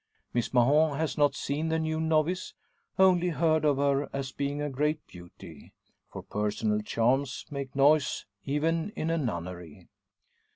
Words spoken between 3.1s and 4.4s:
heard of her as